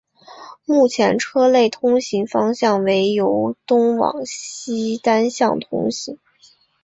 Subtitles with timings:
[0.65, 6.17] 目前车辆通行方向为由东往西单向通行。